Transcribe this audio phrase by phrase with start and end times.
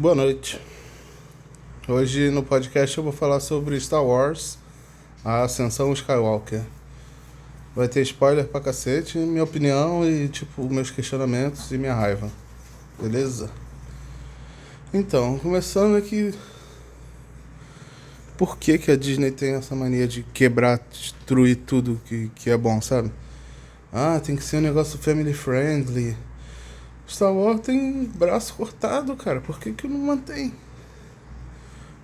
[0.00, 0.58] Boa noite.
[1.86, 4.56] Hoje no podcast eu vou falar sobre Star Wars,
[5.22, 6.62] a Ascensão Skywalker.
[7.76, 12.30] Vai ter spoiler pra cacete, minha opinião e tipo meus questionamentos e minha raiva.
[12.98, 13.50] Beleza?
[14.90, 16.32] Então, começando aqui.
[18.38, 22.56] Por que, que a Disney tem essa mania de quebrar, destruir tudo que, que é
[22.56, 23.12] bom, sabe?
[23.92, 26.16] Ah, tem que ser um negócio family friendly.
[27.10, 29.40] Star Wars tem braço cortado, cara.
[29.40, 30.54] Por que, que não mantém?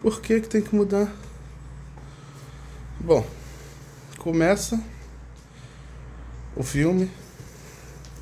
[0.00, 1.12] Por que, que tem que mudar?
[2.98, 3.24] Bom,
[4.18, 4.82] começa
[6.56, 7.10] o filme.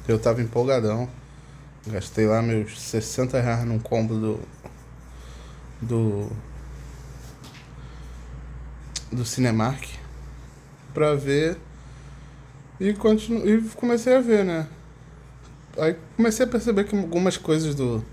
[0.09, 1.09] Eu tava empolgadão.
[1.87, 4.41] Gastei lá meus 60 reais num combo do.
[5.81, 6.31] Do.
[9.13, 9.85] Do Cinemark.
[10.93, 11.59] Pra ver.
[12.81, 14.67] E, continu, e comecei a ver, né?
[15.79, 18.05] Aí comecei a perceber que algumas coisas do.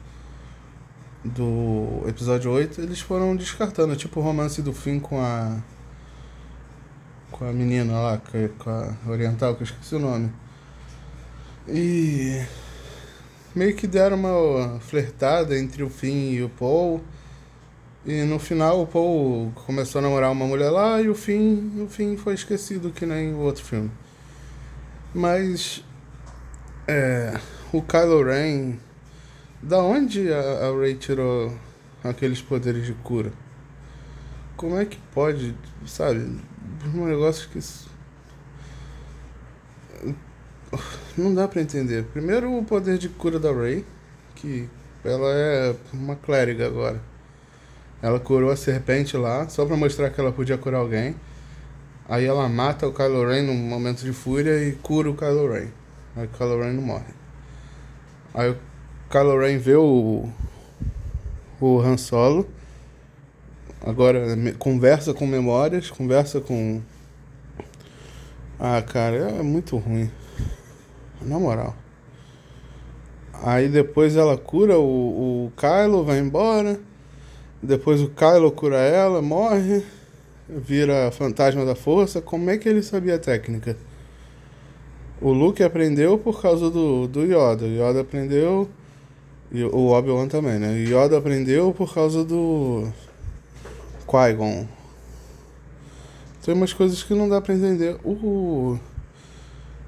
[1.23, 5.57] Do episódio 8 eles foram descartando, tipo o romance do fim com a.
[7.31, 8.21] Com a menina lá,
[8.57, 10.31] com a oriental, que eu esqueci o nome.
[11.67, 12.41] E.
[13.55, 17.01] Meio que deram uma flertada entre o Finn e o Paul.
[18.05, 21.87] E no final o Paul começou a namorar uma mulher lá e o Finn, o
[21.87, 23.91] Finn foi esquecido que nem o outro filme.
[25.13, 25.83] Mas
[26.89, 27.39] é,
[27.71, 28.79] o Kylo Ren,
[29.61, 31.55] da onde a, a Rey tirou
[32.03, 33.31] aqueles poderes de cura?
[34.57, 36.39] Como é que pode, sabe?
[36.95, 37.59] Um negócio que
[41.15, 42.05] não dá para entender.
[42.05, 43.85] Primeiro o poder de cura da Rey,
[44.35, 44.67] que
[45.05, 46.99] ela é uma clériga agora.
[48.01, 51.15] Ela curou a serpente lá, só para mostrar que ela podia curar alguém.
[52.07, 55.78] Aí ela mata o Kylo Ren num momento de fúria e cura o Kylo Ren.
[56.19, 57.13] Aí o Kylo Ren não morre.
[58.33, 58.57] Aí o
[59.09, 60.27] Kylo Ren vê o,
[61.61, 62.45] o Han Solo.
[63.85, 64.19] Agora
[64.57, 66.81] conversa com memórias, conversa com.
[68.59, 70.11] Ah, cara, é muito ruim.
[71.21, 71.73] Na moral.
[73.41, 76.81] Aí depois ela cura o, o Kylo, vai embora.
[77.63, 79.85] Depois o Kylo cura ela, morre
[80.49, 83.77] vira fantasma da força, como é que ele sabia a técnica?
[85.21, 87.65] O Luke aprendeu por causa do, do Yoda.
[87.65, 88.69] O Yoda aprendeu.
[89.51, 90.69] E o Obi-Wan também, né?
[90.69, 92.87] O Yoda aprendeu por causa do.
[94.05, 94.67] Qui-Gon.
[96.43, 97.97] Tem umas coisas que não dá pra entender.
[98.03, 98.77] O.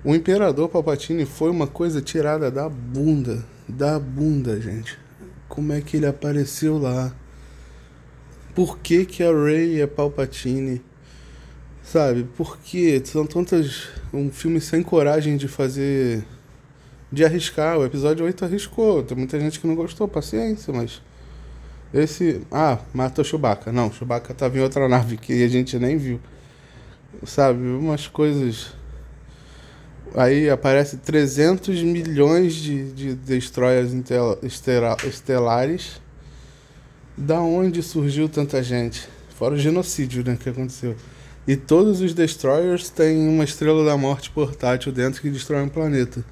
[0.03, 3.45] O Imperador Palpatine foi uma coisa tirada da bunda.
[3.69, 4.97] Da bunda, gente.
[5.47, 7.13] Como é que ele apareceu lá?
[8.53, 10.81] Por que, que a Rey é Palpatine?
[11.83, 12.23] Sabe?
[12.35, 13.89] Por que são tantas.
[14.13, 16.23] Um filme sem coragem de fazer.
[17.11, 17.77] De arriscar.
[17.77, 19.03] O episódio 8 arriscou.
[19.03, 21.01] Tem muita gente que não gostou, paciência, mas.
[21.93, 22.41] Esse.
[22.51, 23.71] Ah, mata o Chewbacca.
[23.71, 26.19] Não, Chewbacca tava em outra nave que a gente nem viu.
[27.25, 27.59] Sabe?
[27.59, 28.73] Umas coisas.
[30.13, 33.91] Aí aparece 300 milhões de, de destroyers
[35.03, 36.01] estelares
[37.17, 39.07] da onde surgiu tanta gente?
[39.29, 40.95] Fora o genocídio né, que aconteceu.
[41.47, 46.23] E todos os destroyers têm uma estrela da morte portátil dentro que destrói um planeta.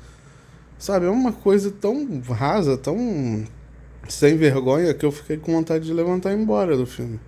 [0.78, 3.46] Sabe, é uma coisa tão rasa, tão
[4.08, 7.20] sem vergonha que eu fiquei com vontade de levantar e ir embora do filme.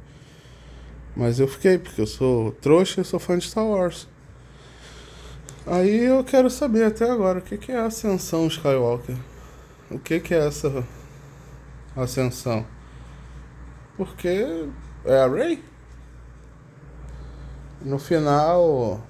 [1.16, 4.08] Mas eu fiquei, porque eu sou trouxa e sou fã de Star Wars.
[5.66, 9.16] Aí eu quero saber até agora o que é a Ascensão Skywalker.
[9.90, 10.84] O que é essa
[11.96, 12.66] ascensão?
[13.97, 14.46] Porque
[15.06, 15.71] é a Ray.
[17.84, 19.02] No final,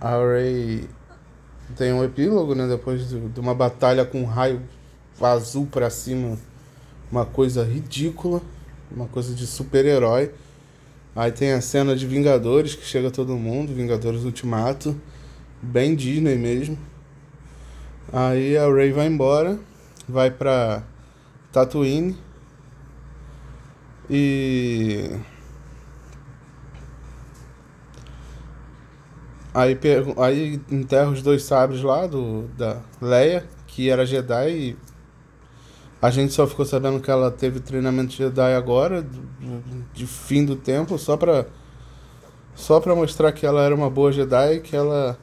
[0.00, 0.88] a Ray
[1.76, 2.68] tem um epílogo, né?
[2.68, 4.62] Depois de, de uma batalha com um raio
[5.20, 6.38] azul para cima,
[7.10, 8.40] uma coisa ridícula,
[8.90, 10.32] uma coisa de super-herói.
[11.14, 14.98] Aí tem a cena de Vingadores que chega todo mundo, Vingadores Ultimato,
[15.60, 16.78] bem Disney mesmo.
[18.12, 19.58] Aí a Ray vai embora,
[20.08, 20.82] vai pra
[21.52, 22.16] Tatooine
[24.08, 25.10] e.
[29.54, 29.78] Aí,
[30.16, 34.76] aí enterra os dois sabres lá do, da Leia, que era Jedi, e
[36.00, 39.06] a gente só ficou sabendo que ela teve treinamento Jedi agora,
[39.92, 41.46] de fim do tempo, só pra,
[42.54, 45.18] só pra mostrar que ela era uma boa Jedi e que ela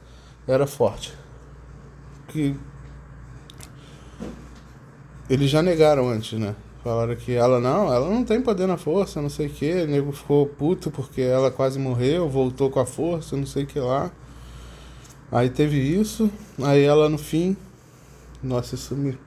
[0.46, 1.12] era forte.
[2.28, 2.56] Que
[5.28, 6.54] eles já negaram antes, né?
[6.82, 9.70] Falaram que ela não, ela não tem poder na força, não sei o que.
[9.82, 13.66] O nego ficou puto porque ela quase morreu, voltou com a força, não sei o
[13.66, 14.10] que lá.
[15.30, 16.30] Aí teve isso,
[16.62, 17.56] aí ela no fim.
[18.42, 19.18] Nossa, isso me.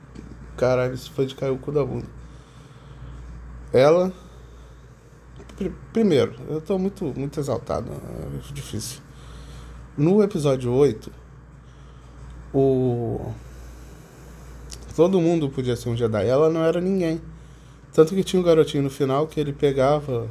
[0.57, 2.07] Caralho, isso foi de cair o cu da bunda.
[3.71, 4.11] ela.
[5.55, 8.99] Pr primeiro, eu tô muito, muito exaltado, é difícil.
[9.95, 11.11] No episódio 8,
[12.51, 13.31] o.
[14.95, 16.27] Todo mundo podia ser um Jedi.
[16.27, 17.21] Ela não era ninguém.
[17.93, 20.27] Tanto que tinha um garotinho no final que ele pegava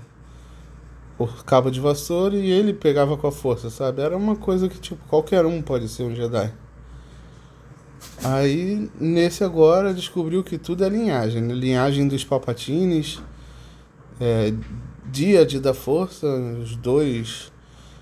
[1.19, 4.03] o cabo de vassoura e ele pegava com a força, sabe?
[4.03, 6.53] Era uma coisa que, tipo, qualquer um pode ser um Jedi.
[8.25, 11.41] Aí, nesse agora, descobriu que tudo é linhagem.
[11.41, 11.55] Né?
[11.55, 13.21] Linhagem dos Palpatines,
[14.21, 14.53] é,
[15.07, 17.53] Díade da Força, os dois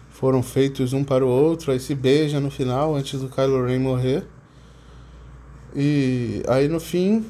[0.08, 3.78] foram feitos um para o outro, aí se beija no final, antes do Kylo Ren
[3.78, 4.24] morrer.
[5.74, 7.24] E aí no fim,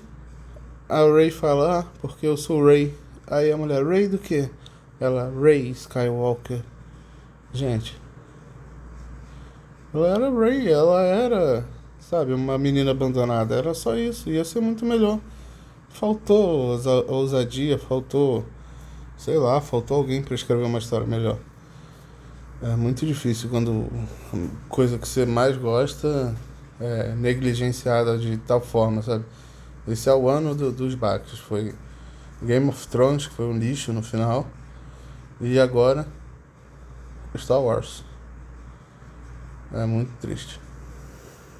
[0.90, 2.94] a Rey fala, ah, porque eu sou Rey.
[3.26, 4.50] Aí a mulher, Rey do quê?
[4.98, 6.62] Ela, Rey Skywalker.
[7.52, 7.96] Gente.
[9.94, 11.64] Ela era Rey, ela era
[12.10, 12.32] sabe?
[12.32, 13.54] Uma menina abandonada.
[13.54, 14.28] Era só isso.
[14.28, 15.20] Ia ser muito melhor.
[15.88, 18.44] Faltou ousadia, faltou.
[19.16, 21.38] Sei lá, faltou alguém para escrever uma história melhor.
[22.62, 23.86] É muito difícil quando
[24.68, 26.34] coisa que você mais gosta
[26.78, 29.24] é negligenciada de tal forma, sabe?
[29.88, 31.38] Esse é o ano do, dos baques.
[31.38, 31.74] Foi
[32.42, 34.46] Game of Thrones, que foi um lixo no final.
[35.40, 36.06] E agora
[37.36, 38.04] Star Wars.
[39.72, 40.60] É muito triste.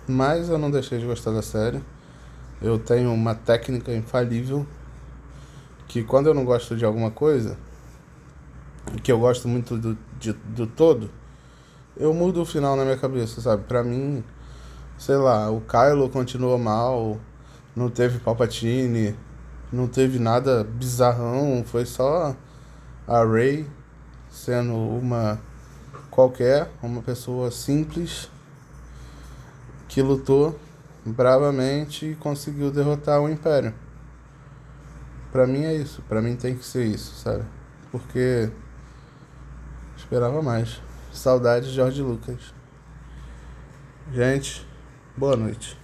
[0.07, 1.81] Mas eu não deixei de gostar da série.
[2.61, 4.67] Eu tenho uma técnica infalível
[5.87, 7.57] que quando eu não gosto de alguma coisa,
[9.03, 11.11] que eu gosto muito do, de, do todo,
[11.97, 13.65] eu mudo o final na minha cabeça, sabe?
[13.65, 14.23] Pra mim,
[14.99, 17.19] sei lá, o Kylo continuou mal,
[17.75, 19.17] não teve Palpatine,
[19.73, 22.35] não teve nada bizarrão, foi só
[23.07, 23.67] a Rey
[24.31, 25.41] sendo uma
[26.11, 28.31] qualquer, uma pessoa simples
[29.89, 30.59] que lutou
[31.05, 33.75] bravamente e conseguiu derrotar o Império.
[35.33, 37.45] Para mim é isso, para mim tem que ser isso, sabe?
[37.91, 38.51] Porque
[39.97, 40.81] esperava mais.
[41.13, 42.55] Saudade de George Lucas.
[44.13, 44.67] Gente,
[45.17, 45.80] boa noite.